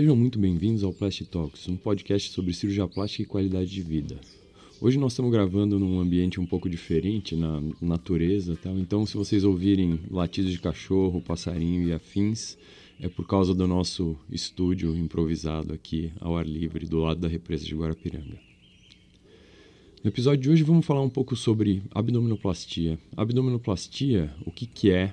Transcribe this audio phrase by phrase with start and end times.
[0.00, 4.18] Sejam muito bem-vindos ao Plastic Talks, um podcast sobre cirurgia plástica e qualidade de vida.
[4.80, 8.78] Hoje nós estamos gravando num ambiente um pouco diferente, na natureza, tal.
[8.78, 12.56] Então, se vocês ouvirem latidos de cachorro, passarinho e afins,
[12.98, 17.66] é por causa do nosso estúdio improvisado aqui ao ar livre do lado da represa
[17.66, 18.38] de Guarapiranga.
[20.02, 22.98] No episódio de hoje vamos falar um pouco sobre abdominoplastia.
[23.14, 25.12] Abdominoplastia, o que, que é?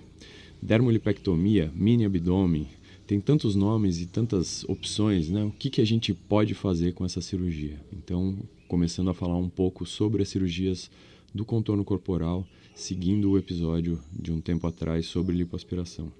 [0.62, 2.67] Dermolipectomia, mini abdômen,
[3.07, 5.45] tem tantos nomes e tantas opções, né?
[5.45, 7.80] O que, que a gente pode fazer com essa cirurgia?
[7.93, 10.91] Então, começando a falar um pouco sobre as cirurgias
[11.33, 16.11] do contorno corporal, seguindo o episódio de um tempo atrás sobre lipoaspiração.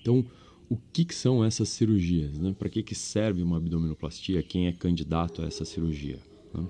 [0.00, 0.24] Então,
[0.70, 2.38] o que, que são essas cirurgias?
[2.38, 2.56] Né?
[2.58, 4.42] Para que, que serve uma abdominoplastia?
[4.42, 6.18] Quem é candidato a essa cirurgia?
[6.54, 6.66] Né?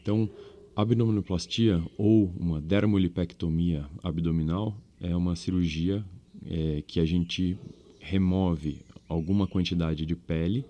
[0.00, 0.30] Então,
[0.76, 6.04] abdominoplastia ou uma dermolipectomia abdominal é uma cirurgia
[6.48, 7.58] é, que a gente
[8.06, 10.64] remove alguma quantidade de pele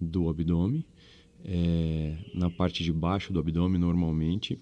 [0.00, 0.84] do abdômen,
[1.44, 4.58] é, na parte de baixo do abdômen normalmente,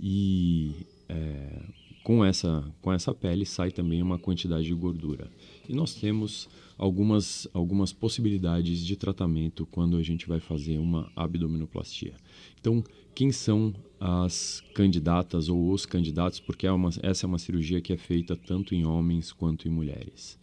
[0.00, 0.72] e
[1.08, 1.62] é,
[2.02, 5.30] com, essa, com essa pele sai também uma quantidade de gordura.
[5.68, 12.14] E nós temos algumas, algumas possibilidades de tratamento quando a gente vai fazer uma abdominoplastia.
[12.60, 12.82] Então,
[13.14, 16.40] quem são as candidatas ou os candidatos?
[16.40, 19.70] Porque é uma, essa é uma cirurgia que é feita tanto em homens quanto em
[19.70, 20.38] mulheres.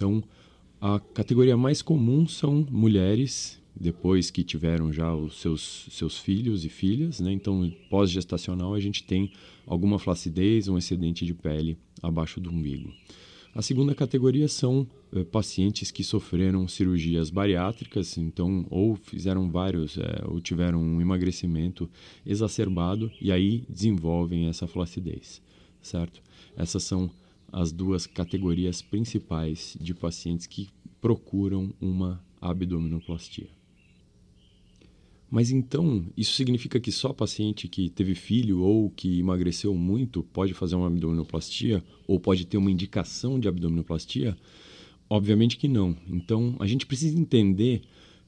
[0.00, 0.24] Então,
[0.80, 6.70] a categoria mais comum são mulheres, depois que tiveram já os seus, seus filhos e
[6.70, 7.30] filhas, né?
[7.30, 9.30] Então, pós-gestacional, a gente tem
[9.66, 12.90] alguma flacidez, um excedente de pele abaixo do umbigo.
[13.54, 20.24] A segunda categoria são eh, pacientes que sofreram cirurgias bariátricas, então, ou fizeram vários, eh,
[20.24, 21.90] ou tiveram um emagrecimento
[22.24, 25.42] exacerbado e aí desenvolvem essa flacidez,
[25.82, 26.22] certo?
[26.56, 27.10] Essas são
[27.52, 30.68] as duas categorias principais de pacientes que
[31.00, 33.48] procuram uma abdominoplastia.
[35.30, 40.52] Mas então, isso significa que só paciente que teve filho ou que emagreceu muito pode
[40.52, 44.36] fazer uma abdominoplastia ou pode ter uma indicação de abdominoplastia?
[45.08, 45.96] Obviamente que não.
[46.08, 47.82] Então, a gente precisa entender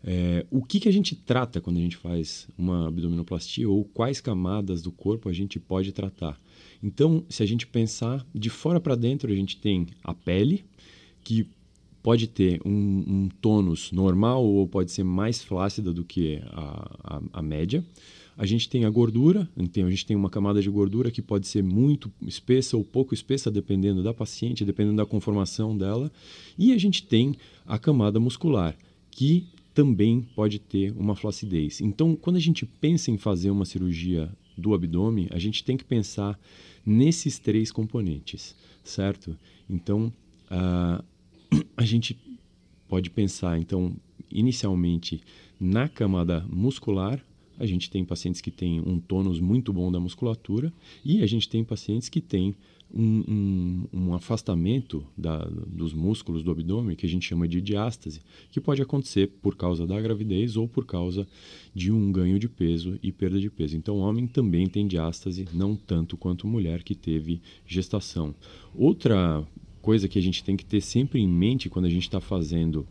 [0.05, 4.21] é, o que, que a gente trata quando a gente faz uma abdominoplastia ou quais
[4.21, 6.41] camadas do corpo a gente pode tratar.
[6.83, 10.65] Então, se a gente pensar de fora para dentro, a gente tem a pele,
[11.23, 11.47] que
[12.03, 17.23] pode ter um, um tônus normal ou pode ser mais flácida do que a, a,
[17.35, 17.85] a, média.
[18.37, 21.47] A gente tem a gordura, então a gente tem uma camada de gordura que pode
[21.47, 26.11] ser muito espessa ou pouco espessa, dependendo da paciente, dependendo da conformação dela.
[26.59, 28.77] E a gente tem a camada muscular,
[29.09, 31.81] que também pode ter uma flacidez.
[31.81, 35.85] Então, quando a gente pensa em fazer uma cirurgia do abdômen, a gente tem que
[35.85, 36.39] pensar
[36.85, 39.37] nesses três componentes, certo?
[39.69, 40.13] Então,
[40.51, 41.03] a
[41.85, 42.19] gente
[42.89, 43.97] pode pensar, então,
[44.31, 45.21] inicialmente
[45.59, 47.25] na camada muscular,
[47.63, 50.73] a gente tem pacientes que têm um tônus muito bom da musculatura
[51.05, 52.57] e a gente tem pacientes que têm
[52.93, 58.21] um, um, um afastamento da, dos músculos do abdômen, que a gente chama de diástase,
[58.51, 61.25] que pode acontecer por causa da gravidez ou por causa
[61.73, 63.77] de um ganho de peso e perda de peso.
[63.77, 68.35] Então, homem também tem diástase, não tanto quanto mulher que teve gestação.
[68.75, 69.47] Outra
[69.81, 72.85] coisa que a gente tem que ter sempre em mente quando a gente está fazendo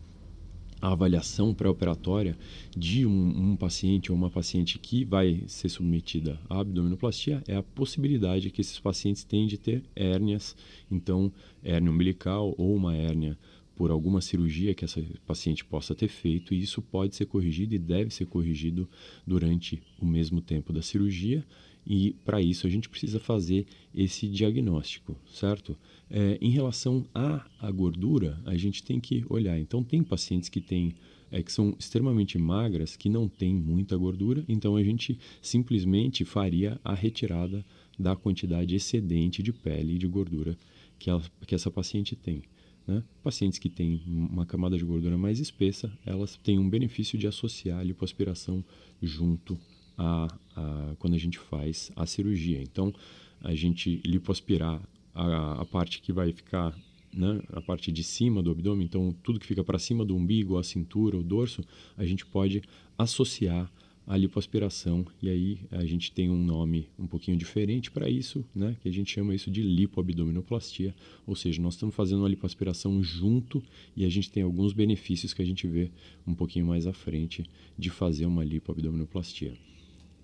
[0.82, 2.36] a avaliação pré-operatória
[2.76, 7.62] de um, um, paciente ou uma paciente que vai ser submetida à abdominoplastia é a
[7.62, 10.56] possibilidade que esses pacientes têm de ter hérnias,
[10.90, 11.32] então
[11.62, 13.38] hérnia umbilical ou uma hérnia
[13.76, 17.78] por alguma cirurgia que essa paciente possa ter feito, e isso pode ser corrigido e
[17.78, 18.88] deve ser corrigido
[19.24, 21.44] durante o mesmo tempo da cirurgia,
[21.86, 25.76] e para isso a gente precisa fazer esse diagnóstico, certo?
[26.08, 29.58] É, em relação à, à gordura, a gente tem que olhar.
[29.58, 30.94] Então, tem pacientes que têm
[31.30, 36.78] é, que são extremamente magras, que não têm muita gordura, então a gente simplesmente faria
[36.84, 37.64] a retirada
[37.98, 40.56] da quantidade excedente de pele e de gordura
[40.98, 42.42] que, ela, que essa paciente tem.
[42.86, 43.02] Né?
[43.22, 47.80] Pacientes que têm uma camada de gordura mais espessa, elas têm um benefício de associar
[47.80, 48.62] a lipoaspiração
[49.00, 49.58] junto
[50.02, 50.26] a,
[50.56, 52.60] a, quando a gente faz a cirurgia.
[52.60, 52.92] Então,
[53.40, 54.80] a gente lipoaspirar
[55.14, 56.74] a, a parte que vai ficar
[57.12, 60.58] né, a parte de cima do abdômen, então tudo que fica para cima do umbigo,
[60.58, 61.62] a cintura, o dorso,
[61.96, 62.62] a gente pode
[62.98, 63.70] associar
[64.06, 65.06] a lipoaspiração.
[65.22, 68.92] E aí a gente tem um nome um pouquinho diferente para isso, né, que a
[68.92, 70.94] gente chama isso de lipoabdominoplastia,
[71.26, 73.62] ou seja, nós estamos fazendo uma lipoaspiração junto
[73.94, 75.90] e a gente tem alguns benefícios que a gente vê
[76.26, 77.44] um pouquinho mais à frente
[77.78, 79.54] de fazer uma lipoabdominoplastia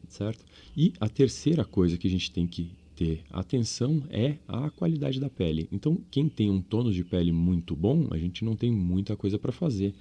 [0.09, 0.45] certo?
[0.77, 5.31] E a terceira coisa que a gente tem que ter atenção é a qualidade da
[5.31, 5.69] pele.
[5.71, 9.39] Então, quem tem um tônus de pele muito bom, a gente não tem muita coisa
[9.39, 9.95] para fazer.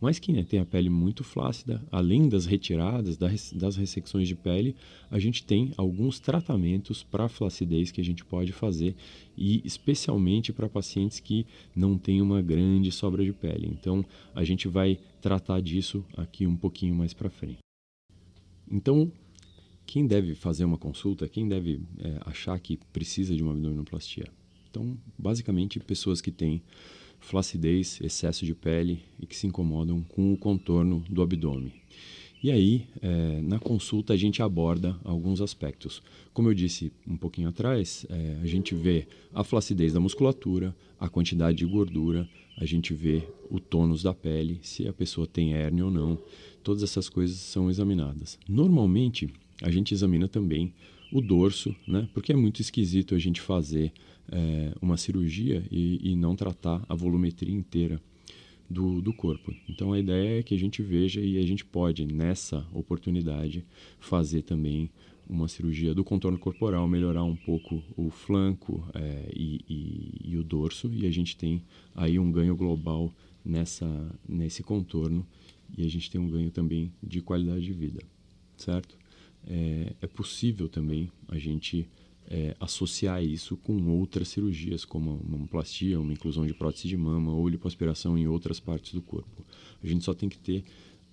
[0.00, 4.76] Mas quem tem a pele muito flácida, além das retiradas, das ressecções de pele,
[5.10, 8.94] a gente tem alguns tratamentos para flacidez que a gente pode fazer
[9.36, 13.66] e especialmente para pacientes que não têm uma grande sobra de pele.
[13.66, 17.58] Então, a gente vai tratar disso aqui um pouquinho mais para frente.
[18.70, 19.10] Então,
[19.94, 24.26] quem deve fazer uma consulta, quem deve é, achar que precisa de uma abdominoplastia?
[24.68, 26.60] Então, basicamente, pessoas que têm
[27.20, 31.72] flacidez, excesso de pele e que se incomodam com o contorno do abdômen.
[32.42, 36.02] E aí, é, na consulta, a gente aborda alguns aspectos.
[36.32, 41.08] Como eu disse um pouquinho atrás, é, a gente vê a flacidez da musculatura, a
[41.08, 45.84] quantidade de gordura, a gente vê o tônus da pele, se a pessoa tem hérnia
[45.84, 46.18] ou não.
[46.64, 48.40] Todas essas coisas são examinadas.
[48.48, 50.72] Normalmente, a gente examina também
[51.12, 52.08] o dorso, né?
[52.12, 53.92] porque é muito esquisito a gente fazer
[54.30, 58.00] é, uma cirurgia e, e, não tratar a volumetria inteira
[58.68, 59.54] do, do corpo.
[59.68, 63.64] Então a ideia é que a gente veja e a gente pode, nessa oportunidade,
[64.00, 64.90] fazer também
[65.28, 70.42] uma cirurgia do contorno corporal, melhorar um pouco o flanco é, e, e, e, o
[70.42, 71.62] dorso, e a gente tem
[71.94, 73.12] aí um ganho global
[73.44, 73.88] nessa,
[74.28, 75.26] nesse contorno
[75.76, 78.02] e a gente tem um ganho também de qualidade de vida,
[78.56, 78.96] certo?
[79.46, 81.88] É, é possível também a gente
[82.26, 87.32] é, associar isso com outras cirurgias, como uma mamoplastia, uma inclusão de prótese de mama
[87.32, 89.44] ou lipoaspiração em outras partes do corpo.
[89.82, 90.64] A gente só tem que ter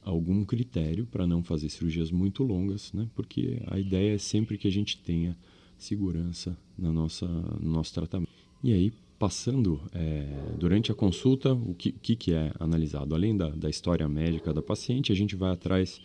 [0.03, 3.07] algum critério para não fazer cirurgias muito longas, né?
[3.15, 5.37] porque a ideia é sempre que a gente tenha
[5.77, 8.31] segurança na nossa, no nosso tratamento.
[8.63, 13.13] E aí, passando é, durante a consulta, o que, que, é analisado?
[13.13, 15.99] Além da, da história médica da paciente, a gente vai atrás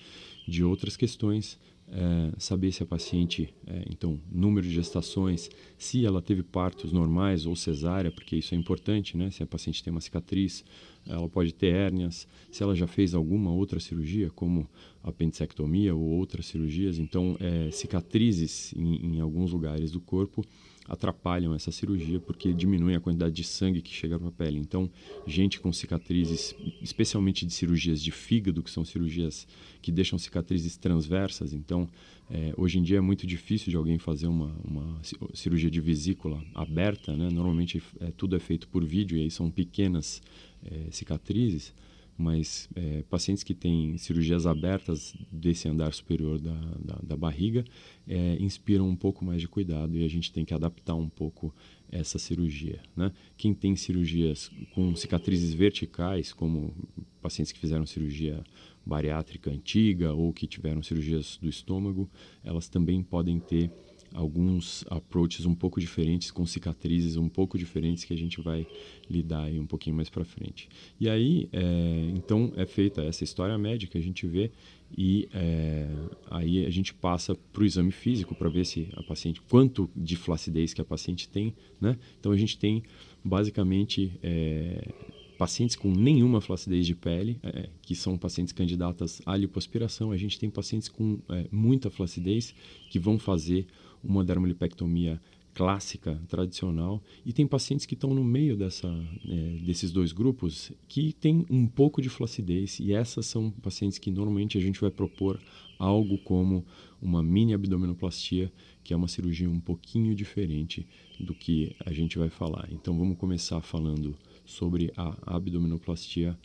[0.46, 5.48] de outras questões é, saber se a paciente, é, então, número de gestações,
[5.78, 9.30] se ela teve partos normais ou cesárea, porque isso é importante, né?
[9.30, 10.64] Se a paciente tem uma cicatriz,
[11.06, 14.68] ela pode ter hérnias, se ela já fez alguma outra cirurgia, como
[15.02, 20.44] apendicectomia ou outras cirurgias, então, é, cicatrizes em, em alguns lugares do corpo
[20.88, 24.58] atrapalham essa cirurgia porque diminuem a quantidade de sangue que chega para a pele.
[24.58, 24.90] Então,
[25.26, 29.46] gente com cicatrizes, especialmente de cirurgias de fígado, que são cirurgias
[29.82, 31.52] que deixam cicatrizes transversas.
[31.52, 31.88] Então,
[32.30, 35.00] é, hoje em dia é muito difícil de alguém fazer uma, uma
[35.34, 37.28] cirurgia de vesícula aberta, né?
[37.30, 40.22] Normalmente é, tudo é feito por vídeo e aí são pequenas
[40.64, 41.72] é, cicatrizes
[42.16, 47.64] mas é, pacientes que têm cirurgias abertas desse andar superior da, da, da barriga
[48.08, 51.54] é, inspiram um pouco mais de cuidado e a gente tem que adaptar um pouco
[51.90, 52.80] essa cirurgia.
[52.96, 53.12] Né?
[53.36, 56.74] Quem tem cirurgias com cicatrizes verticais, como
[57.20, 58.42] pacientes que fizeram cirurgia
[58.84, 62.08] bariátrica antiga ou que tiveram cirurgias do estômago,
[62.42, 63.70] elas também podem ter
[64.16, 68.66] alguns approaches um pouco diferentes, com cicatrizes um pouco diferentes que a gente vai
[69.08, 70.68] lidar aí um pouquinho mais para frente.
[70.98, 74.50] E aí, é, então, é feita essa história médica, a gente vê
[74.96, 75.88] e é,
[76.30, 80.16] aí a gente passa para o exame físico para ver se a paciente, quanto de
[80.16, 81.98] flacidez que a paciente tem, né?
[82.18, 82.82] Então a gente tem
[83.22, 84.92] basicamente é,
[85.36, 90.38] pacientes com nenhuma flacidez de pele, é, que são pacientes candidatas à lipoaspiração, a gente
[90.38, 92.54] tem pacientes com é, muita flacidez
[92.88, 93.66] que vão fazer
[94.02, 95.20] uma dermolipectomia
[95.56, 98.88] clássica, tradicional, e tem pacientes que estão no meio dessa,
[99.26, 104.10] é, desses dois grupos que têm um pouco de flacidez, e essas são pacientes que
[104.10, 105.40] normalmente a gente vai propor
[105.78, 106.62] algo como
[107.00, 108.52] uma mini abdominoplastia,
[108.84, 110.86] que é uma cirurgia um pouquinho diferente
[111.18, 112.68] do que a gente vai falar.
[112.70, 116.38] Então vamos começar falando sobre a abdominoplastia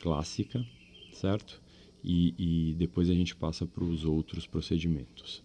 [0.00, 0.64] clássica,
[1.12, 1.60] certo?
[2.02, 5.42] E, e depois a gente passa para os outros procedimentos.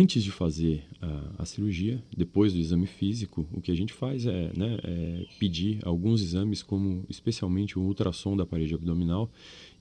[0.00, 4.26] Antes de fazer a, a, cirurgia, depois do exame físico, o que a gente faz
[4.26, 9.28] é, né, é pedir alguns exames, como especialmente o ultrassom da parede abdominal,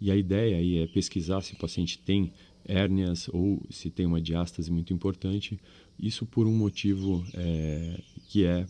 [0.01, 2.33] e a ideia aí é pesquisar se o paciente tem
[2.65, 5.59] hérnias ou se tem uma diástase muito importante,
[5.99, 8.65] isso por um motivo é, que é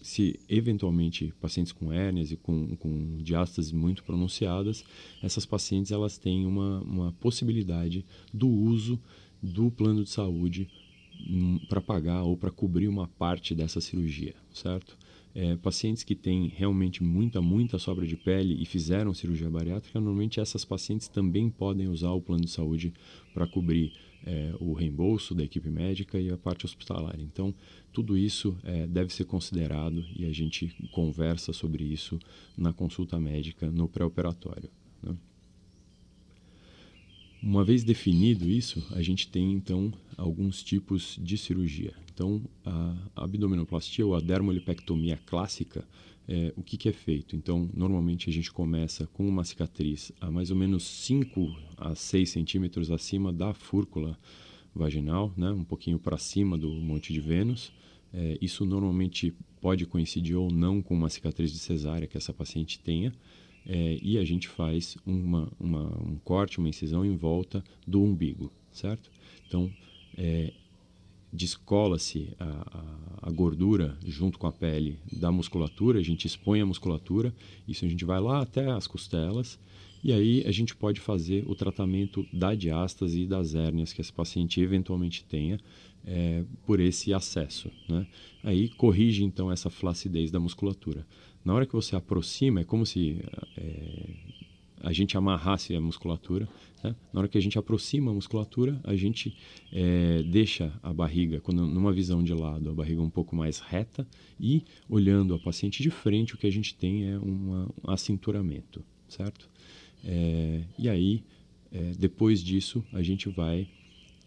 [0.00, 4.84] se eventualmente pacientes com hérnias e com, com diástases muito pronunciadas,
[5.20, 9.00] essas pacientes elas têm uma, uma possibilidade do uso
[9.42, 10.70] do plano de saúde
[11.68, 14.96] para pagar ou para cobrir uma parte dessa cirurgia, certo?
[15.34, 20.40] É, pacientes que têm realmente muita, muita sobra de pele e fizeram cirurgia bariátrica, normalmente
[20.40, 22.92] essas pacientes também podem usar o plano de saúde
[23.32, 23.92] para cobrir
[24.24, 27.18] é, o reembolso da equipe médica e a parte hospitalar.
[27.18, 27.54] Então,
[27.92, 32.18] tudo isso é, deve ser considerado e a gente conversa sobre isso
[32.56, 34.70] na consulta médica no pré-operatório.
[37.42, 41.92] Uma vez definido isso, a gente tem então alguns tipos de cirurgia.
[42.14, 45.84] Então, a abdominoplastia ou a dermolipectomia clássica,
[46.28, 47.34] é, o que, que, é feito?
[47.34, 52.30] Então, normalmente a gente começa com uma cicatriz a mais ou menos 5 a 6
[52.30, 54.16] centímetros acima da fúrcula
[54.72, 55.50] vaginal, né?
[55.50, 57.72] um pouquinho para cima do Monte de Vênus.
[58.14, 62.78] É, isso normalmente pode coincidir ou não com uma cicatriz de cesárea que essa paciente
[62.78, 63.12] tenha
[63.66, 68.52] é, e a gente faz uma, uma, um corte, uma incisão em volta do umbigo,
[68.72, 69.10] certo?
[69.46, 69.70] Então,
[70.16, 70.52] é,
[71.32, 76.66] descola-se a, a, a, gordura junto com a pele da musculatura, a gente expõe a
[76.66, 77.34] musculatura,
[77.66, 79.58] isso a gente vai lá até as costelas,
[80.04, 84.12] e aí a gente pode fazer o tratamento da diástase e das hérnias que esse
[84.12, 85.60] paciente eventualmente tenha
[86.04, 87.70] é, por esse acesso.
[87.88, 88.06] Né?
[88.42, 91.06] Aí corrige então essa flacidez da musculatura.
[91.44, 93.20] Na hora que você aproxima, é como se
[93.56, 94.10] é,
[94.82, 96.48] a gente amarrasse a musculatura.
[96.82, 96.94] Né?
[97.12, 99.36] Na hora que a gente aproxima a musculatura, a gente
[99.72, 104.06] é, deixa a barriga, quando, numa visão de lado, a barriga um pouco mais reta
[104.38, 108.84] e olhando a paciente de frente, o que a gente tem é uma, um acinturamento,
[109.08, 109.48] certo?
[110.04, 111.22] É, e aí,
[111.70, 113.68] é, depois disso, a gente vai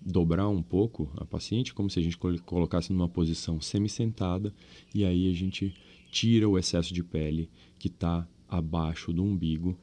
[0.05, 4.53] dobrar um pouco a paciente, como se a gente colocasse numa posição semi-sentada,
[4.93, 5.73] e aí a gente
[6.15, 9.77] tira o excesso de pele que está abaixo do umbigo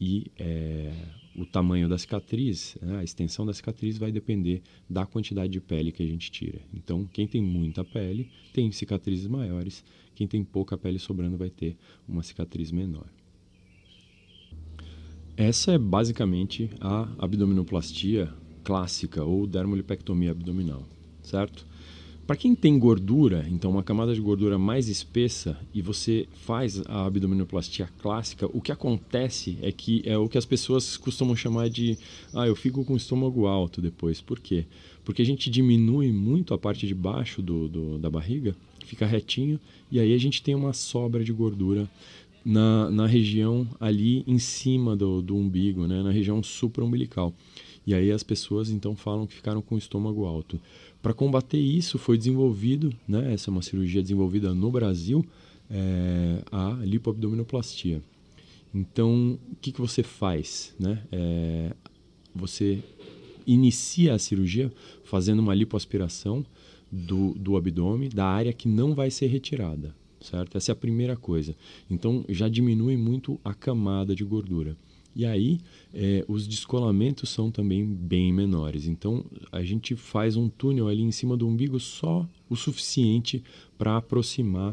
[0.00, 0.92] e é,
[1.36, 5.92] o tamanho da cicatriz, né, a extensão da cicatriz vai depender da quantidade de pele
[5.92, 6.60] que a gente tira.
[6.74, 9.84] Então, quem tem muita pele tem cicatrizes maiores,
[10.16, 11.76] quem tem pouca pele sobrando vai ter
[12.08, 13.06] uma cicatriz menor.
[15.36, 20.84] Essa é basicamente a abdominoplastia clássica ou dermolipectomia abdominal,
[21.22, 21.64] certo?
[22.28, 27.06] Para quem tem gordura, então uma camada de gordura mais espessa, e você faz a
[27.06, 31.96] abdominoplastia clássica, o que acontece é que é o que as pessoas costumam chamar de
[32.34, 34.20] ah, eu fico com o estômago alto depois.
[34.20, 34.66] Por quê?
[35.06, 38.54] Porque a gente diminui muito a parte de baixo do, do da barriga,
[38.84, 39.58] fica retinho,
[39.90, 41.88] e aí a gente tem uma sobra de gordura
[42.44, 46.02] na, na região ali em cima do, do umbigo, né?
[46.02, 47.32] na região supraumbilical.
[47.88, 50.60] E aí as pessoas então falam que ficaram com o estômago alto.
[51.00, 55.24] Para combater isso, foi desenvolvido, né, essa é uma cirurgia desenvolvida no Brasil,
[55.70, 58.02] é, a lipoabdominoplastia.
[58.74, 60.74] Então, o que, que você faz?
[60.78, 61.02] Né?
[61.12, 61.72] É,
[62.34, 62.82] você
[63.46, 64.72] inicia a cirurgia
[65.04, 66.44] fazendo uma lipoaspiração
[66.90, 70.56] do, do abdômen, da área que não vai ser retirada, certo?
[70.56, 71.54] Essa é a primeira coisa.
[71.90, 74.76] Então, já diminui muito a camada de gordura.
[75.18, 75.58] E aí,
[75.92, 78.86] é, os descolamentos são também bem menores.
[78.86, 83.42] Então, a gente faz um túnel ali em cima do umbigo só o suficiente
[83.76, 84.72] para aproximar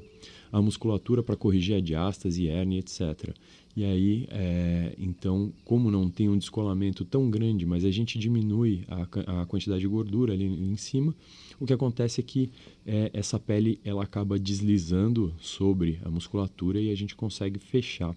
[0.52, 3.36] a musculatura para corrigir a diástase, hernia, etc.
[3.76, 8.86] E aí, é, então, como não tem um descolamento tão grande, mas a gente diminui
[8.88, 11.16] a, a quantidade de gordura ali em cima,
[11.60, 12.52] o que acontece é que
[12.86, 18.16] é, essa pele ela acaba deslizando sobre a musculatura e a gente consegue fechar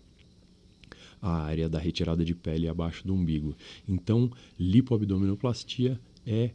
[1.21, 3.55] a área da retirada de pele abaixo do umbigo.
[3.87, 6.51] Então, lipoabdominoplastia é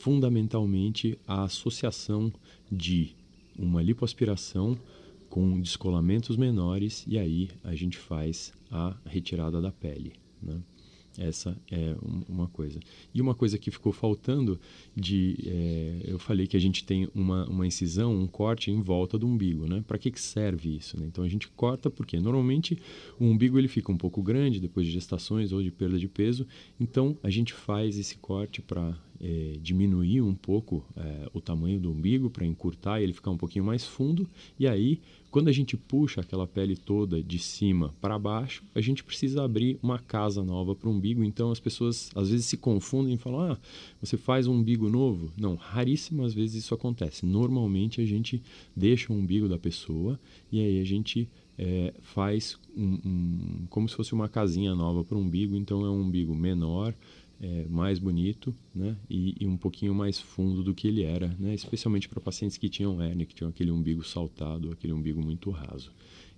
[0.00, 2.32] fundamentalmente a associação
[2.70, 3.16] de
[3.58, 4.78] uma lipoaspiração
[5.28, 10.12] com descolamentos menores e aí a gente faz a retirada da pele.
[10.42, 10.60] Né?
[11.16, 11.96] Essa é
[12.28, 12.78] uma coisa.
[13.12, 14.60] E uma coisa que ficou faltando
[14.94, 19.18] de, é, eu falei que a gente tem uma, uma incisão, um corte em volta
[19.18, 19.82] do umbigo, né?
[19.86, 20.98] Para que, que serve isso?
[20.98, 21.06] Né?
[21.06, 22.78] Então a gente corta porque normalmente
[23.18, 26.46] o umbigo ele fica um pouco grande depois de gestações ou de perda de peso.
[26.78, 31.90] Então a gente faz esse corte para é, diminuir um pouco é, o tamanho do
[31.90, 34.28] umbigo, para encurtar e ele ficar um pouquinho mais fundo.
[34.58, 39.04] E aí quando a gente puxa aquela pele toda de cima para baixo, a gente
[39.04, 41.22] precisa abrir uma casa nova para o umbigo.
[41.22, 43.58] Então as pessoas às vezes se confundem e falam: ah,
[44.00, 45.30] você faz um umbigo novo?
[45.36, 47.26] Não, raríssimas vezes isso acontece.
[47.26, 48.42] Normalmente a gente
[48.74, 50.18] deixa o umbigo da pessoa
[50.50, 55.16] e aí a gente é, faz um, um, como se fosse uma casinha nova para
[55.16, 55.56] o umbigo.
[55.56, 56.94] Então é um umbigo menor,
[57.40, 58.96] é, mais bonito né?
[59.08, 61.54] E, e, um pouquinho mais fundo do que ele era, né?
[61.54, 65.92] especialmente para pacientes que tinham hérnia, que tinham aquele umbigo saltado, aquele umbigo muito raso.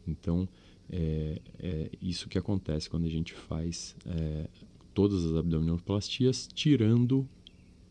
[0.06, 0.48] Então,
[0.90, 4.48] é, é isso que acontece quando a gente faz é,
[4.92, 7.26] todas as abdominoplastias, tirando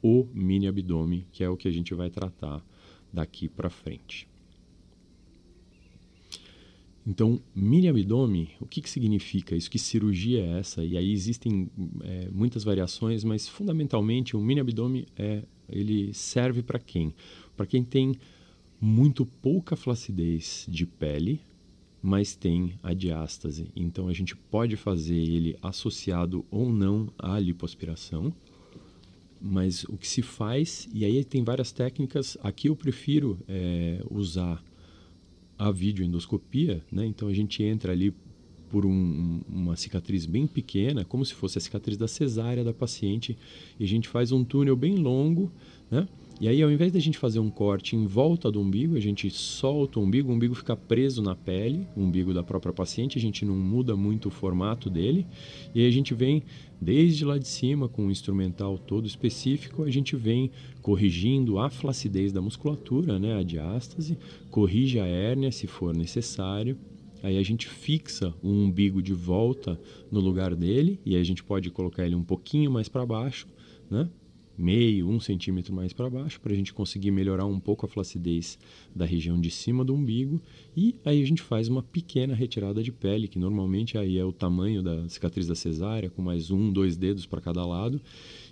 [0.02, 2.64] o mini abdômen, que é o que a gente vai tratar
[3.12, 4.29] daqui para frente.
[7.10, 9.72] Então, mini abdômen, o que, que significa isso?
[9.72, 10.86] Que cirurgia é essa?
[10.86, 11.68] E aí existem
[12.04, 17.12] é, muitas variações, mas fundamentalmente o mini abdômen é, ele serve para quem?
[17.58, 18.14] Para quem tem
[18.80, 21.42] muito pouca flacidez de pele
[22.02, 23.68] mas tem a diástase.
[23.76, 28.34] Então a gente pode fazer ele associado ou não à lipoaspiração.
[29.42, 34.64] Mas o que se faz, e aí tem várias técnicas, aqui eu prefiro é, usar
[35.60, 37.06] a videoendoscopia, né?
[37.06, 38.14] então a gente entra ali
[38.70, 43.38] por um, uma cicatriz bem pequena, como se fosse a cicatriz da cesárea da paciente,
[43.80, 45.52] e a gente faz um túnel bem longo,
[45.92, 46.08] né?
[46.42, 49.30] E aí, ao invés da gente fazer um corte em volta do umbigo, a gente
[49.30, 53.22] solta o umbigo, o umbigo fica preso na pele, o umbigo da própria paciente, a
[53.22, 55.28] gente não muda muito o formato dele,
[55.76, 56.44] e aí a gente vem
[56.80, 60.50] desde lá de cima com um instrumental todo específico, a gente vem
[60.82, 64.18] corrigindo a flacidez da musculatura, né, a diástase,
[64.50, 66.78] corrige a hérnia se for necessário,
[67.22, 69.78] Aí a gente fixa o umbigo de volta
[70.10, 73.46] no lugar dele e aí a gente pode colocar ele um pouquinho mais para baixo,
[73.92, 74.10] né?
[74.60, 78.60] Meio, um centímetro mais para baixo, para a gente conseguir melhorar um pouco a flacidez
[78.94, 80.42] da região de cima do umbigo.
[80.76, 84.34] E aí a gente faz uma pequena retirada de pele, que normalmente aí é o
[84.34, 88.02] tamanho da cicatriz da cesárea, com mais um, dois dedos para cada lado.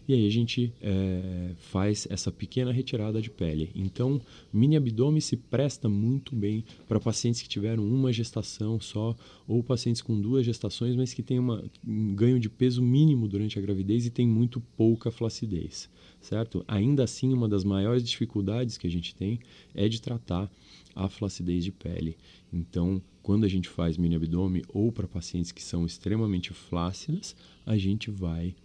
[0.07, 3.69] E aí a gente é, faz essa pequena retirada de pele.
[3.75, 4.21] Então,
[4.53, 10.01] mini abdômen se presta muito bem para pacientes que tiveram uma gestação só ou pacientes
[10.01, 14.05] com duas gestações, mas que têm uma, um ganho de peso mínimo durante a gravidez
[14.05, 15.89] e tem muito pouca flacidez,
[16.21, 16.63] certo?
[16.67, 19.39] Ainda assim, uma das maiores dificuldades que a gente tem
[19.75, 20.49] é de tratar
[20.95, 22.15] a flacidez de pele.
[22.51, 27.35] Então, quando a gente faz mini abdômen ou para pacientes que são extremamente flácidas,
[27.65, 28.55] a gente vai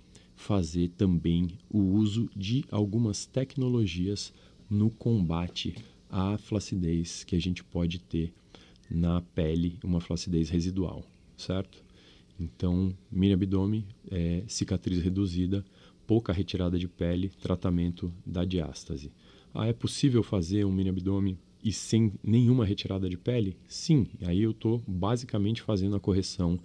[0.42, 4.32] fazer também o uso de algumas tecnologias
[4.68, 5.76] no combate
[6.11, 8.32] à flacidez que a gente pode ter
[8.90, 11.04] na pele, uma flacidez residual,
[11.37, 11.82] certo?
[12.38, 15.64] Então, mini abdômen, é, cicatriz reduzida,
[16.06, 19.12] pouca retirada de pele, tratamento da diástase.
[19.54, 23.56] Ah, é possível fazer um mini abdômen e sem nenhuma retirada de pele?
[23.68, 26.58] Sim, aí eu estou basicamente fazendo a correção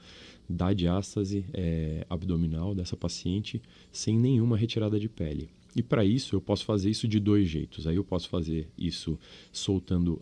[0.49, 3.61] da diástase é, abdominal dessa paciente
[3.91, 5.49] sem nenhuma retirada de pele.
[5.75, 7.85] E para isso eu posso fazer isso de dois jeitos.
[7.85, 9.19] Aí eu posso fazer isso
[9.51, 10.21] soltando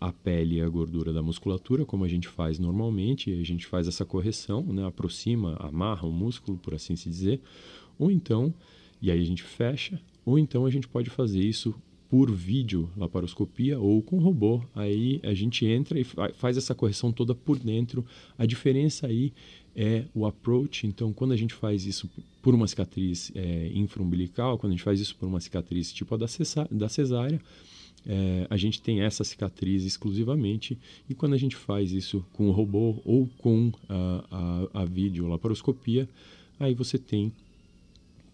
[0.00, 3.88] a pele e a gordura da musculatura, como a gente faz normalmente, a gente faz
[3.88, 4.84] essa correção, né?
[4.86, 7.40] aproxima, amarra o músculo, por assim se dizer,
[7.98, 8.52] ou então,
[9.00, 11.74] e aí a gente fecha, ou então a gente pode fazer isso
[12.08, 14.62] por vídeo laparoscopia ou com robô.
[14.74, 18.04] Aí a gente entra e faz essa correção toda por dentro.
[18.38, 19.32] A diferença aí
[19.74, 20.86] é o approach.
[20.86, 22.08] Então, quando a gente faz isso
[22.40, 26.18] por uma cicatriz é, infraumbilical, quando a gente faz isso por uma cicatriz tipo a
[26.18, 26.26] da,
[26.70, 27.40] da cesárea,
[28.06, 30.78] é, a gente tem essa cicatriz exclusivamente.
[31.08, 35.26] E quando a gente faz isso com o robô ou com a, a, a vídeo
[35.26, 36.08] laparoscopia,
[36.58, 37.32] aí você tem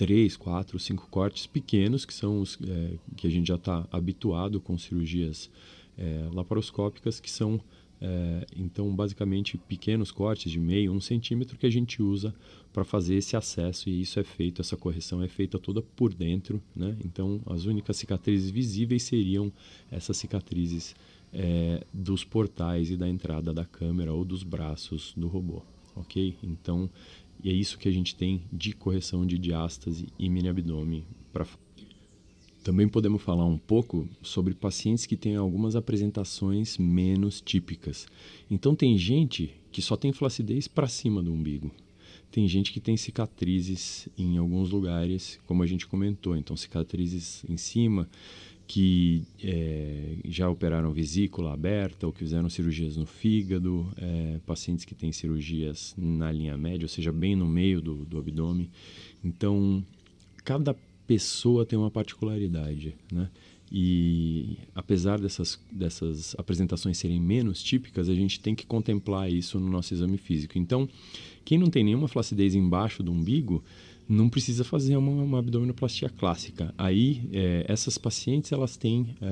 [0.03, 4.61] três, quatro, cinco cortes pequenos, que são os é, que a gente já está habituado
[4.61, 5.49] com cirurgias
[5.97, 7.61] é, laparoscópicas, que são,
[8.01, 12.35] é, então, basicamente pequenos cortes de meio, um centímetro, que a gente usa
[12.73, 16.61] para fazer esse acesso, e isso é feito, essa correção é feita toda por dentro,
[16.75, 16.97] né?
[17.05, 19.53] Então, as únicas cicatrizes visíveis seriam
[19.89, 20.97] essas cicatrizes
[21.33, 25.63] é, dos portais e da entrada da câmera ou dos braços do robô,
[25.95, 26.37] ok?
[26.43, 26.91] Então,
[27.43, 31.05] e é isso que a gente tem de correção de diástase e mini abdômen.
[31.33, 31.47] Pra...
[32.63, 38.07] Também podemos falar um pouco sobre pacientes que têm algumas apresentações menos típicas.
[38.49, 41.73] Então tem gente que só tem flacidez para cima do umbigo.
[42.31, 47.57] Tem gente que tem cicatrizes em alguns lugares, como a gente comentou, então cicatrizes em
[47.57, 48.09] cima,
[48.67, 54.95] que é, já operaram vesícula aberta ou que fizeram cirurgias no fígado, é, pacientes que
[54.95, 58.71] têm cirurgias na linha média, ou seja, bem no meio do, do abdômen.
[59.23, 59.85] Então,
[60.45, 60.75] cada
[61.07, 63.29] pessoa tem uma particularidade, né?
[63.75, 69.71] E apesar dessas, dessas apresentações serem menos típicas, a gente tem que contemplar isso no
[69.71, 70.59] nosso exame físico.
[70.59, 70.87] Então,
[71.43, 73.65] quem não tem nenhuma flacidez embaixo do umbigo,
[74.09, 76.75] não precisa fazer uma, uma abdominoplastia clássica.
[76.77, 79.29] Aí, é, essas pacientes elas têm é,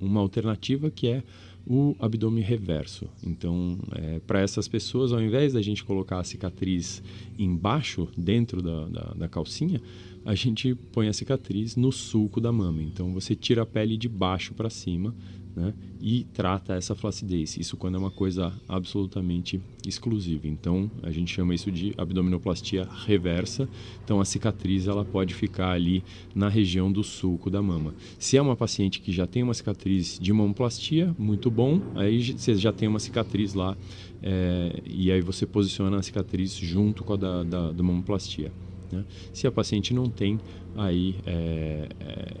[0.00, 1.22] uma alternativa que é
[1.66, 3.06] o abdômen reverso.
[3.22, 7.02] Então, é, para essas pessoas, ao invés da gente colocar a cicatriz
[7.38, 9.80] embaixo, dentro da, da, da calcinha,
[10.24, 12.82] a gente põe a cicatriz no sulco da mama.
[12.82, 15.14] Então, você tira a pele de baixo para cima
[15.58, 15.74] né?
[16.00, 17.56] e trata essa flacidez.
[17.56, 20.46] Isso quando é uma coisa absolutamente exclusiva.
[20.46, 23.68] Então, a gente chama isso de abdominoplastia reversa.
[24.04, 26.04] Então, a cicatriz ela pode ficar ali
[26.34, 27.94] na região do sulco da mama.
[28.18, 31.80] Se é uma paciente que já tem uma cicatriz de mamoplastia, muito bom.
[31.94, 33.76] Aí você já tem uma cicatriz lá
[34.22, 38.52] é, e aí você posiciona a cicatriz junto com a da, da, da mamoplastia.
[38.90, 39.04] Né?
[39.32, 40.40] Se a paciente não tem,
[40.76, 42.34] aí é, é,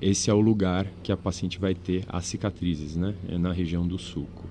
[0.00, 3.14] esse é o lugar que a paciente vai ter as cicatrizes, né?
[3.28, 4.44] É na região do sulco.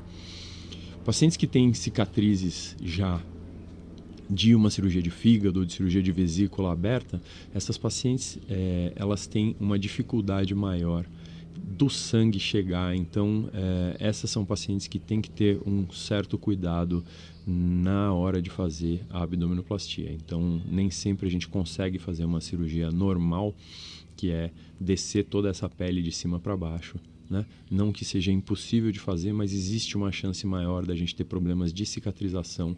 [1.04, 3.22] Pacientes que têm cicatrizes já
[4.30, 7.22] de uma cirurgia de fígado ou de cirurgia de vesícula aberta,
[7.54, 11.06] essas pacientes é, elas têm uma dificuldade maior
[11.72, 12.96] do sangue chegar.
[12.96, 17.04] Então, é, essas são pacientes que têm que ter um certo cuidado
[17.48, 20.12] na hora de fazer a abdominoplastia.
[20.12, 23.56] Então, nem sempre a gente consegue fazer uma cirurgia normal,
[24.16, 27.00] que é descer toda essa pele de cima para baixo.
[27.30, 27.46] Né?
[27.70, 31.72] Não que seja impossível de fazer, mas existe uma chance maior da gente ter problemas
[31.74, 32.76] de cicatrização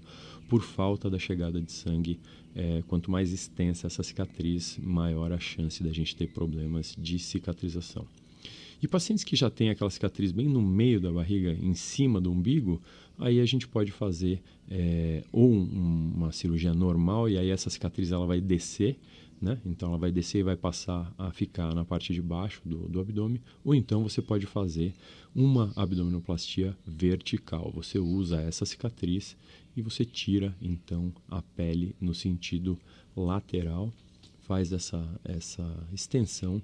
[0.47, 2.19] por falta da chegada de sangue.
[2.55, 8.05] É, quanto mais extensa essa cicatriz, maior a chance da gente ter problemas de cicatrização.
[8.83, 12.29] E pacientes que já têm aquela cicatriz bem no meio da barriga, em cima do
[12.29, 12.81] umbigo,
[13.17, 18.11] aí a gente pode fazer é, ou um, uma cirurgia normal e aí essa cicatriz
[18.11, 18.99] ela vai descer
[19.43, 19.59] né?
[19.65, 23.01] Então ela vai descer e vai passar a ficar na parte de baixo do, do
[23.01, 24.93] abdômen, ou então você pode fazer
[25.35, 27.69] uma abdominoplastia vertical.
[27.75, 29.35] Você usa essa cicatriz
[29.75, 32.79] e você tira então a pele no sentido
[33.15, 33.91] lateral,
[34.39, 36.61] faz essa, essa extensão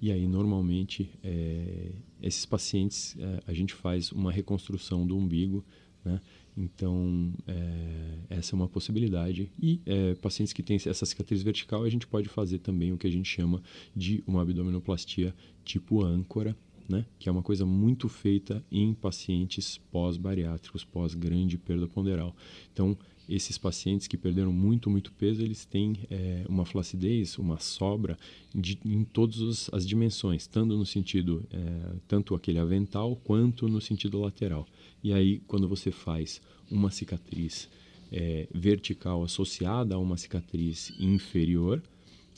[0.00, 5.64] e aí normalmente é, esses pacientes é, a gente faz uma reconstrução do umbigo,
[6.04, 6.20] né?
[6.56, 9.50] Então, é, essa é uma possibilidade.
[9.62, 13.06] E é, pacientes que têm essa cicatriz vertical, a gente pode fazer também o que
[13.06, 13.62] a gente chama
[13.94, 15.34] de uma abdominoplastia
[15.64, 16.56] tipo âncora,
[16.88, 17.06] né?
[17.18, 22.34] que é uma coisa muito feita em pacientes pós-bariátricos, pós-grande perda ponderal.
[22.72, 22.98] Então,
[23.30, 28.18] esses pacientes que perderam muito, muito peso, eles têm é, uma flacidez, uma sobra
[28.52, 34.18] de, em todas as dimensões, tanto no sentido, é, tanto aquele avental, quanto no sentido
[34.20, 34.66] lateral.
[35.02, 37.68] E aí, quando você faz uma cicatriz
[38.10, 41.80] é, vertical associada a uma cicatriz inferior,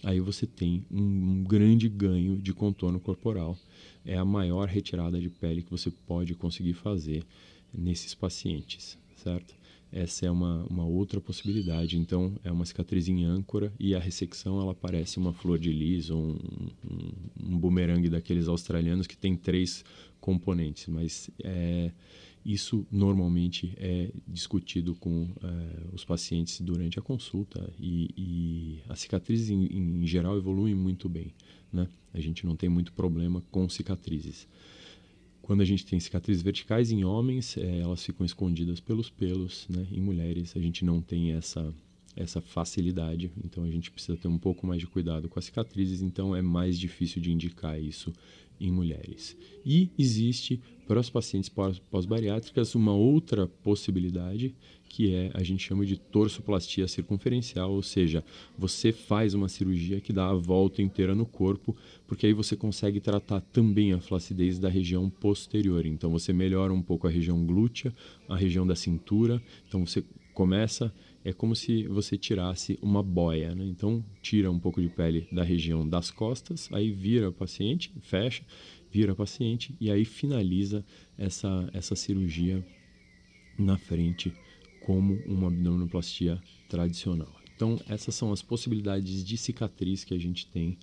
[0.03, 3.57] aí você tem um, grande ganho de contorno corporal.
[4.05, 7.25] É a maior retirada de pele que você pode conseguir fazer
[7.73, 9.62] nesses pacientes, certo?
[9.93, 11.99] Essa é uma, uma outra possibilidade.
[11.99, 16.09] Então, é uma cicatriz em âncora e a ressecção ela parece uma flor de lis
[16.09, 16.39] ou um,
[16.91, 19.85] um, um bumerangue daqueles australianos que tem três
[20.19, 21.91] componentes, mas é,
[22.45, 29.51] isso normalmente é discutido com é, os pacientes durante a consulta e, e as cicatrizes
[29.51, 31.35] em, em, geral evoluem muito bem.
[31.73, 31.89] Né?
[32.15, 34.49] A gente não tem muito problema com cicatrizes.
[35.43, 39.67] Quando a gente tem cicatrizes verticais em homens, é, elas ficam escondidas pelos pelos.
[39.69, 39.87] Né?
[39.91, 41.75] Em mulheres, a gente não tem essa,
[42.17, 46.01] essa facilidade, então a gente precisa ter um pouco mais de cuidado com as cicatrizes,
[46.01, 48.13] então é mais difícil de indicar isso
[48.63, 49.37] em mulheres.
[49.65, 51.51] E existe para os pacientes
[51.91, 54.55] pós-bariátricas uma outra possibilidade
[54.93, 58.23] que é a gente chama de torsoplastia circunferencial, ou seja,
[58.59, 61.75] você faz uma cirurgia que dá a volta inteira no corpo,
[62.07, 65.87] porque aí você consegue tratar também a flacidez da região posterior.
[65.87, 67.91] Então você melhora um pouco a região glútea,
[68.29, 69.43] a região da cintura.
[69.67, 70.93] Então você começa
[71.25, 73.65] é como se você tirasse uma boia, né?
[73.65, 78.45] Então tira um pouco de pele da região das costas, aí vira o paciente, fecha,
[78.91, 80.85] vira o paciente e aí finaliza
[81.17, 82.65] essa essa cirurgia
[83.59, 84.33] na frente
[84.85, 87.33] como uma abdominoplastia tradicional.
[87.55, 90.77] Então essas são as possibilidades de cicatriz que a gente tem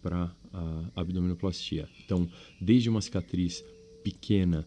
[0.00, 1.88] para a abdominoplastia.
[2.04, 2.26] Então
[2.60, 3.62] desde uma cicatriz
[4.02, 4.66] pequena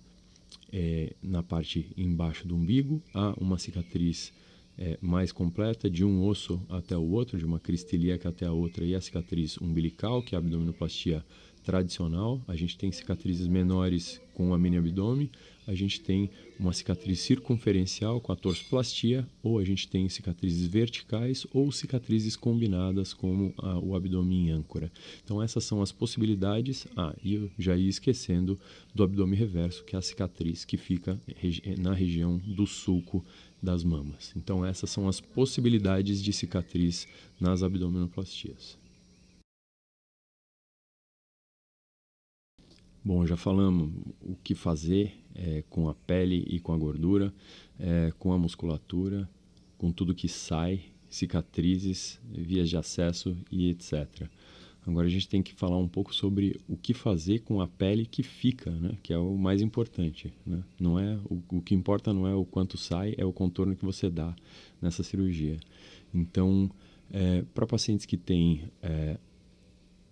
[0.72, 4.32] é, na parte embaixo do umbigo a uma cicatriz
[4.78, 8.52] é, mais completa, de um osso até o outro, de uma crista ilíaca até a
[8.52, 11.24] outra, e a cicatriz umbilical, que é a abdominoplastia
[11.66, 12.42] tradicional.
[12.48, 15.30] A gente tem cicatrizes menores com a mini abdômen,
[15.66, 21.48] a gente tem uma cicatriz circunferencial com a torsoplastia, ou a gente tem cicatrizes verticais
[21.52, 24.92] ou cicatrizes combinadas como a, o abdômen em âncora.
[25.24, 26.86] Então essas são as possibilidades.
[26.96, 28.60] Ah, e eu já ia esquecendo
[28.94, 31.20] do abdômen reverso, que é a cicatriz que fica
[31.80, 33.26] na região do sulco
[33.62, 34.34] das mamas.
[34.36, 37.08] Então essas são as possibilidades de cicatriz
[37.40, 38.85] nas abdominoplastias.
[43.06, 47.32] Bom, já falamos o que fazer é, com a pele e com a gordura,
[47.80, 49.30] é, com a musculatura,
[49.78, 54.28] com tudo que sai, cicatrizes, vias de acesso e etc.
[54.88, 58.08] Agora a gente tem que falar um pouco sobre o que fazer com a pele
[58.08, 58.98] que fica, né?
[59.04, 60.34] que é o mais importante.
[60.44, 60.64] Né?
[60.80, 63.86] Não é o, o que importa não é o quanto sai, é o contorno que
[63.86, 64.36] você dá
[64.82, 65.60] nessa cirurgia.
[66.12, 66.72] Então,
[67.12, 69.20] é, para pacientes que têm é,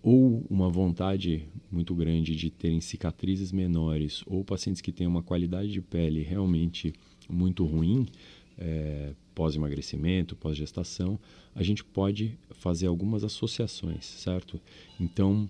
[0.04, 5.72] ou uma vontade muito grande de terem cicatrizes menores, ou pacientes que têm uma qualidade
[5.72, 6.94] de pele realmente
[7.30, 8.06] muito ruim,
[8.58, 11.18] é, pós-emagrecimento, pós-gestação,
[11.56, 14.60] a gente pode fazer algumas associações, certo?
[15.00, 15.50] Então,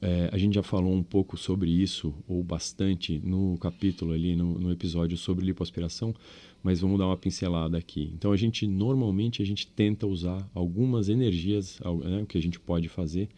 [0.00, 4.58] é, a gente já falou um pouco sobre isso, ou bastante, no capítulo ali, no,
[4.58, 6.14] no episódio sobre lipoaspiração,
[6.62, 8.10] mas vamos dar uma pincelada aqui.
[8.14, 12.58] Então, a gente, normalmente, a gente tenta usar algumas energias, né, o que a gente
[12.58, 13.28] pode fazer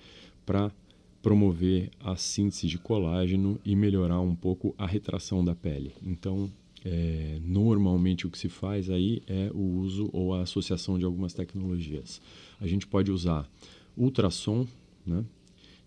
[0.44, 0.72] para
[1.22, 5.92] promover a síntese de colágeno e melhorar um pouco a retração da pele.
[6.02, 6.50] Então,
[6.84, 11.32] é, normalmente o que se faz aí é o uso ou a associação de algumas
[11.32, 12.20] tecnologias.
[12.60, 13.48] A gente pode usar
[13.96, 14.66] ultrassom,
[15.06, 15.24] né?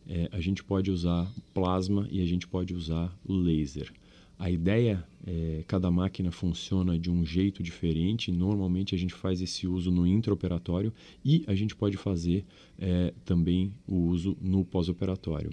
[0.09, 3.91] é, a gente pode usar plasma e a gente pode usar laser.
[4.39, 8.31] A ideia é cada máquina funciona de um jeito diferente.
[8.31, 10.93] Normalmente a gente faz esse uso no intraoperatório
[11.25, 12.45] e a gente pode fazer
[12.77, 15.49] é, também o uso no pós-operatório.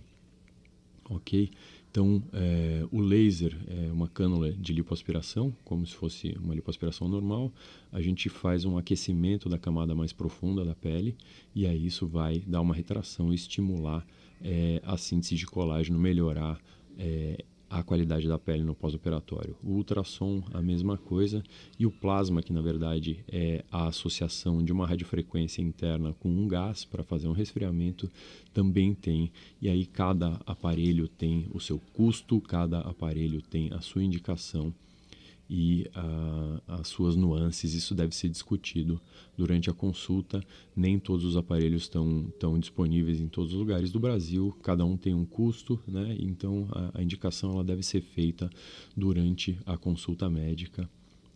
[1.09, 1.51] Ok?
[1.91, 7.53] Então, é, o laser é uma cânula de lipoaspiração, como se fosse uma lipoaspiração normal.
[7.93, 11.17] A gente faz um aquecimento da camada mais profunda da pele
[11.55, 14.05] e aí isso vai dar uma retração e estimular
[14.43, 16.61] é, a síntese de colágeno, melhorar
[16.99, 17.45] é,
[17.79, 19.57] a qualidade da pele no pós-operatório.
[19.63, 21.43] O ultrassom, a mesma coisa,
[21.77, 26.47] e o plasma, que na verdade é a associação de uma radiofrequência interna com um
[26.47, 28.09] gás para fazer um resfriamento,
[28.53, 29.33] também tem.
[29.61, 34.73] E aí cada aparelho tem o seu custo, cada aparelho tem a sua indicação
[35.55, 37.75] e uh, as suas nuances.
[37.75, 39.01] Isso deve ser discutido
[39.39, 40.43] durante a consulta.
[40.75, 44.97] Nem todos os aparelhos estão, estão disponíveis em todos os lugares do Brasil, cada um
[44.97, 46.17] tem um custo, né?
[46.19, 48.51] então a, a indicação ela deve ser feita
[48.97, 50.91] durante a consulta médica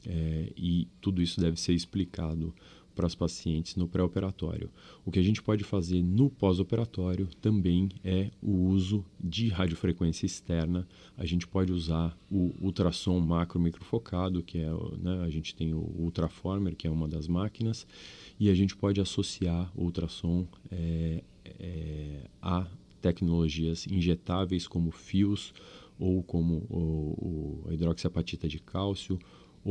[0.04, 2.52] é, e tudo isso deve ser explicado
[2.98, 4.68] para os pacientes no pré-operatório.
[5.04, 10.84] O que a gente pode fazer no pós-operatório também é o uso de radiofrequência externa.
[11.16, 15.78] A gente pode usar o ultrassom macro microfocado, que é, né, a gente tem o
[15.96, 17.86] Ultraformer, que é uma das máquinas,
[18.38, 22.66] e a gente pode associar o ultrassom é, é, a
[23.00, 25.54] tecnologias injetáveis como fios
[26.00, 29.20] ou como o, o, a hidroxiapatita de cálcio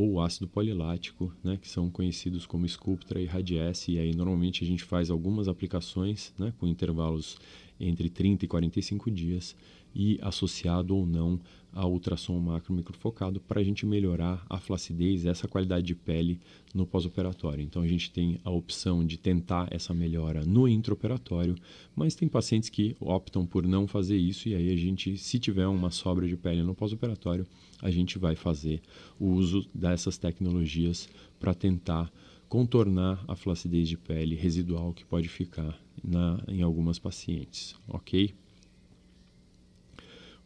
[0.00, 4.66] ou ácido polilático, né, que são conhecidos como Sculptra e Radiesse, e aí normalmente a
[4.66, 7.36] gente faz algumas aplicações né, com intervalos
[7.80, 9.56] entre 30 e 45 dias
[9.94, 11.40] e associado ou não
[11.72, 16.40] a ultrassom macro microfocado para a gente melhorar a flacidez, essa qualidade de pele
[16.74, 17.62] no pós-operatório.
[17.62, 21.54] Então a gente tem a opção de tentar essa melhora no intraoperatório,
[21.94, 25.66] mas tem pacientes que optam por não fazer isso e aí a gente, se tiver
[25.66, 27.46] uma sobra de pele no pós-operatório,
[27.80, 28.80] a gente vai fazer
[29.18, 32.10] o uso dessas tecnologias para tentar
[32.48, 38.34] contornar a flacidez de pele residual que pode ficar na, em algumas pacientes, ok?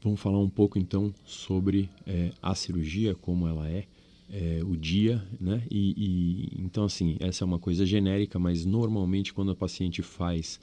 [0.03, 3.87] Vamos falar um pouco então sobre é, a cirurgia, como ela é,
[4.29, 5.63] é o dia, né?
[5.71, 10.59] E, e, então assim, essa é uma coisa genérica, mas normalmente quando a paciente faz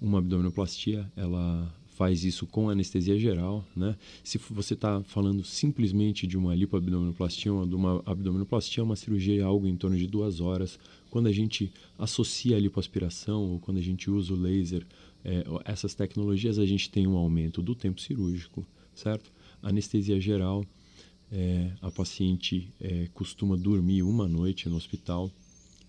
[0.00, 3.96] uma abdominoplastia, ela faz isso com anestesia geral, né?
[4.22, 9.42] Se você está falando simplesmente de uma lipoabdominoplastia ou de uma abdominoplastia, uma cirurgia é
[9.42, 10.78] algo em torno de duas horas.
[11.10, 14.86] Quando a gente associa a lipoaspiração ou quando a gente usa o laser,
[15.24, 19.32] é, essas tecnologias, a gente tem um aumento do tempo cirúrgico, certo?
[19.62, 20.64] Anestesia geral,
[21.30, 25.30] é, a paciente é, costuma dormir uma noite no hospital.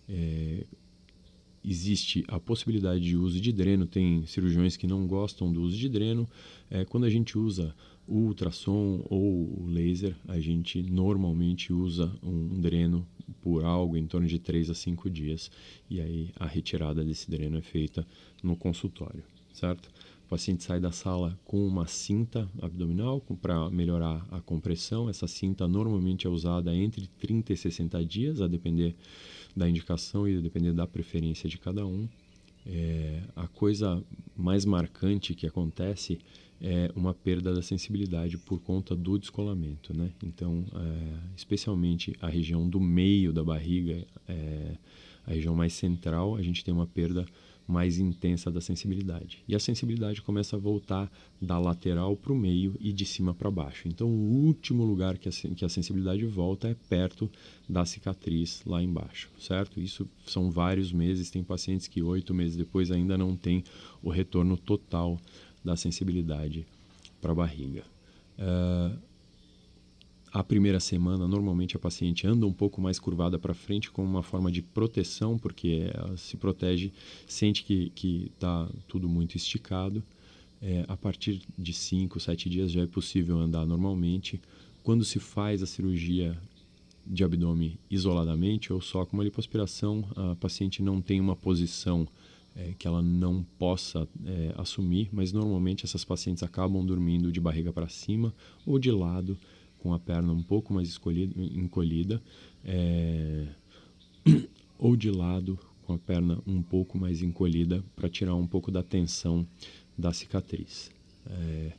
[0.08, 0.66] É,
[1.64, 5.90] existe a possibilidade de uso de dreno, tem cirurgiões que não gostam do uso de
[5.90, 6.28] dreno.
[6.70, 7.76] É, quando a gente usa
[8.08, 13.06] o ultrassom ou o laser, a gente normalmente usa um dreno
[13.42, 15.52] por algo em torno de 3 a 5 dias
[15.90, 18.06] e aí a retirada desse dreno é feita
[18.44, 19.90] no consultório, certo?
[20.26, 25.08] O paciente sai da sala com uma cinta abdominal para melhorar a compressão.
[25.08, 28.96] Essa cinta normalmente é usada entre 30 e 60 dias, a depender
[29.56, 32.10] da indicação e a depender da preferência de cada um.
[32.66, 34.04] É, a coisa
[34.36, 36.18] mais marcante que acontece
[36.60, 40.12] é uma perda da sensibilidade por conta do descolamento, né?
[40.24, 44.76] Então, é, especialmente a região do meio da barriga, é,
[45.28, 47.28] a região mais central, a gente tem uma perda
[47.68, 49.44] mais intensa da sensibilidade.
[49.48, 53.50] E a sensibilidade começa a voltar da lateral para o meio e de cima para
[53.50, 53.88] baixo.
[53.88, 57.30] Então, o último lugar que a, que a sensibilidade volta é perto
[57.68, 59.80] da cicatriz lá embaixo, certo?
[59.80, 61.30] Isso são vários meses.
[61.30, 63.64] Tem pacientes que oito meses depois ainda não tem
[64.04, 65.20] o retorno total
[65.64, 66.66] da sensibilidade
[67.20, 67.84] para a barriga.
[68.38, 68.98] Uh,
[70.36, 74.22] a primeira semana, normalmente a paciente anda um pouco mais curvada para frente como uma
[74.22, 76.92] forma de proteção, porque ela se protege,
[77.26, 80.04] sente que está tudo muito esticado.
[80.62, 84.42] É, a partir de 5, 7 dias já é possível andar normalmente.
[84.84, 86.38] Quando se faz a cirurgia
[87.08, 92.06] de abdômen isoladamente ou só com uma lipoaspiração, a paciente não tem uma posição
[92.58, 97.72] é, que ela não possa é, assumir, mas normalmente essas pacientes acabam dormindo de barriga
[97.72, 98.34] para cima
[98.66, 99.38] ou de lado,
[99.86, 102.20] com a perna um pouco mais escolhida, encolhida,
[102.64, 103.46] é,
[104.80, 108.82] ou de lado, com a perna um pouco mais encolhida, para tirar um pouco da
[108.82, 109.48] tensão
[109.96, 110.90] da cicatriz.
[111.28, 111.74] É,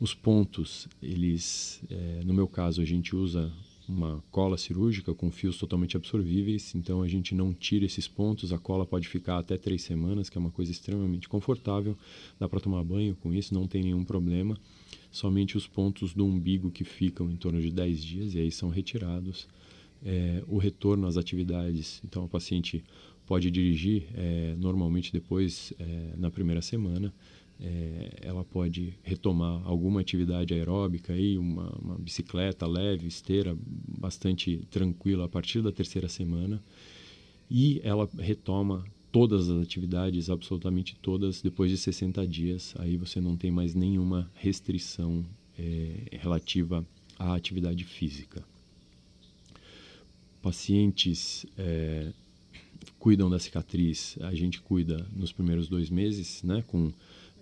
[0.00, 3.52] os pontos, eles, é, no meu caso, a gente usa
[3.88, 8.58] uma cola cirúrgica com fios totalmente absorvíveis, então a gente não tira esses pontos, a
[8.58, 11.96] cola pode ficar até três semanas, que é uma coisa extremamente confortável,
[12.38, 14.58] dá para tomar banho com isso, não tem nenhum problema,
[15.10, 18.68] somente os pontos do umbigo que ficam em torno de 10 dias e aí são
[18.68, 19.46] retirados.
[20.06, 22.84] É, o retorno às atividades, então o paciente
[23.26, 27.12] pode dirigir é, normalmente depois é, na primeira semana,
[27.60, 33.56] é, ela pode retomar alguma atividade aeróbica, aí, uma, uma, bicicleta leve, esteira,
[33.98, 36.62] bastante tranquila a partir da terceira semana.
[37.50, 42.74] E ela retoma todas as atividades, absolutamente todas, depois de 60 dias.
[42.78, 45.24] Aí você não tem mais nenhuma restrição
[45.58, 46.84] é, relativa
[47.18, 48.44] à atividade física.
[50.42, 52.12] Pacientes é,
[52.98, 56.92] cuidam da cicatriz, a gente cuida nos primeiros dois meses, né, com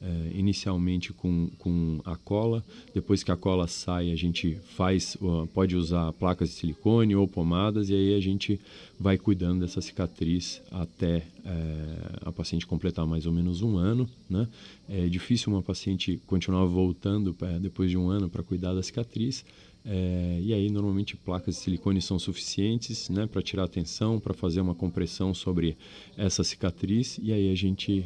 [0.02, 2.64] é, inicialmente com, com a cola.
[2.92, 5.16] Depois que a cola sai, a gente faz,
[5.54, 8.60] pode usar placas de silicone ou pomadas e aí a gente
[8.98, 14.08] vai cuidando dessa cicatriz até é, a paciente completar mais ou menos um ano.
[14.28, 14.48] Né?
[14.88, 19.44] É difícil uma paciente continuar voltando é, depois de um ano para cuidar da cicatriz.
[19.84, 24.32] É, e aí, normalmente, placas de silicone são suficientes né, para tirar a tensão, para
[24.32, 25.76] fazer uma compressão sobre
[26.16, 27.18] essa cicatriz.
[27.20, 28.04] E aí a gente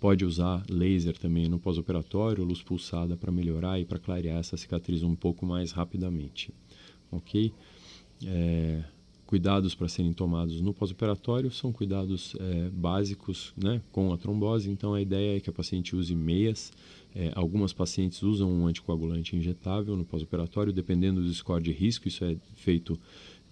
[0.00, 5.02] Pode usar laser também no pós-operatório, luz pulsada para melhorar e para clarear essa cicatriz
[5.02, 6.52] um pouco mais rapidamente.
[7.10, 7.52] Ok?
[8.24, 8.84] É,
[9.26, 14.70] cuidados para serem tomados no pós-operatório são cuidados é, básicos né, com a trombose.
[14.70, 16.72] Então a ideia é que a paciente use meias.
[17.14, 22.08] É, algumas pacientes usam um anticoagulante injetável no pós-operatório, dependendo do score de risco.
[22.08, 22.98] Isso é feito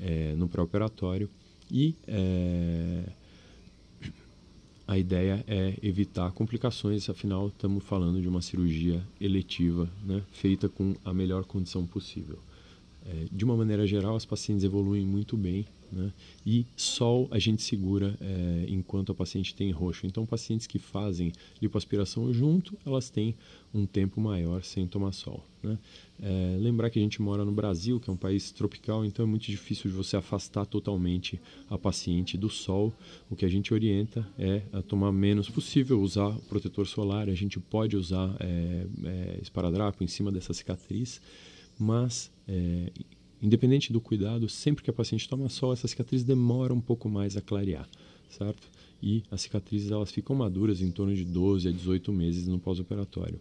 [0.01, 1.29] é, no pré-operatório.
[1.71, 3.05] E é,
[4.87, 10.95] a ideia é evitar complicações, afinal, estamos falando de uma cirurgia eletiva, né, feita com
[11.05, 12.39] a melhor condição possível.
[13.09, 16.13] É, de uma maneira geral, as pacientes evoluem muito bem né?
[16.45, 20.07] E sol a gente segura é, enquanto a paciente tem roxo.
[20.07, 23.35] Então, pacientes que fazem lipoaspiração junto, elas têm
[23.75, 25.45] um tempo maior sem tomar sol.
[25.63, 25.79] Né?
[26.21, 29.29] É, lembrar que a gente mora no Brasil, que é um país tropical, então é
[29.29, 32.93] muito difícil de você afastar totalmente a paciente do sol.
[33.31, 37.29] O que a gente orienta é a tomar menos possível, usar protetor solar.
[37.29, 41.21] A gente pode usar é, é, esparadrapo em cima dessa cicatriz,
[41.79, 42.91] mas é,
[43.43, 47.37] independente do cuidado, sempre que a paciente toma sol, essa cicatriz demora um pouco mais
[47.37, 47.89] a clarear,
[48.29, 48.69] certo?
[49.03, 53.41] E as cicatrizes elas ficam maduras em torno de 12 a 18 meses no pós-operatório.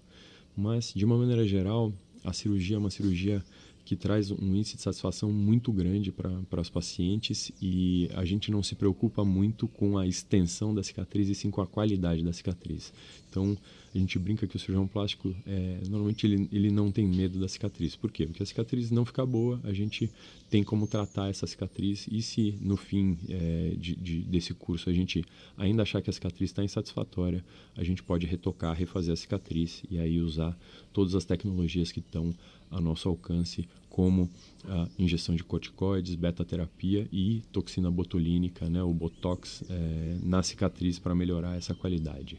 [0.55, 1.93] Mas, de uma maneira geral,
[2.23, 3.43] a cirurgia é uma cirurgia
[3.85, 8.63] que traz um índice de satisfação muito grande para as pacientes e a gente não
[8.63, 12.91] se preocupa muito com a extensão da cicatriz e sim com a qualidade da cicatriz.
[13.35, 13.57] Então,
[13.93, 17.49] a gente brinca que o cirurgião plástico, é, normalmente ele, ele não tem medo da
[17.49, 17.93] cicatriz.
[17.93, 18.25] Por quê?
[18.25, 20.09] Porque a cicatriz não fica boa, a gente
[20.49, 24.93] tem como tratar essa cicatriz e se no fim é, de, de, desse curso a
[24.93, 25.25] gente
[25.57, 27.43] ainda achar que a cicatriz está insatisfatória,
[27.75, 30.57] a gente pode retocar, refazer a cicatriz e aí usar
[30.93, 32.33] todas as tecnologias que estão
[32.71, 34.29] a nosso alcance, como
[34.65, 41.13] a injeção de corticoides, beta-terapia e toxina botulínica, né, o Botox, é, na cicatriz para
[41.15, 42.37] melhorar essa qualidade.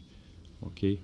[0.60, 1.00] Ok?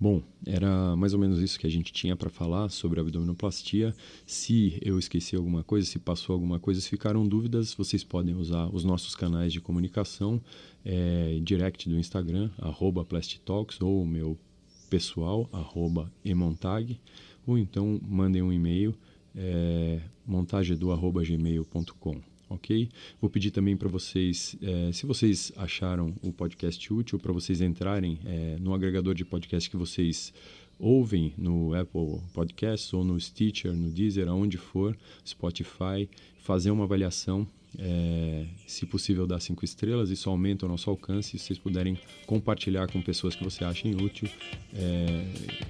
[0.00, 3.92] Bom, era mais ou menos isso que a gente tinha para falar sobre a abdominoplastia.
[4.24, 8.72] Se eu esqueci alguma coisa, se passou alguma coisa, se ficaram dúvidas, vocês podem usar
[8.72, 10.40] os nossos canais de comunicação,
[10.84, 14.38] é, direct do Instagram, arroba Plastitalks, ou o meu
[14.88, 17.00] pessoal, arroba emontag,
[17.44, 18.94] ou então mandem um e-mail,
[19.34, 22.88] é, montagedo.gmail.com ok?
[23.20, 28.18] Vou pedir também para vocês, é, se vocês acharam o podcast útil, para vocês entrarem
[28.24, 30.32] é, no agregador de podcast que vocês
[30.78, 34.96] ouvem no Apple Podcasts ou no Stitcher, no Deezer, aonde for,
[35.26, 36.08] Spotify,
[36.38, 37.46] fazer uma avaliação,
[37.78, 41.38] é, se possível dar cinco estrelas, isso aumenta o nosso alcance.
[41.38, 44.28] Se vocês puderem compartilhar com pessoas que você achem útil,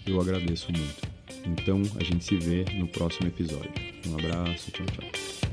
[0.06, 1.18] eu agradeço muito.
[1.46, 3.70] Então a gente se vê no próximo episódio.
[4.06, 5.47] Um abraço, tchau, tchau.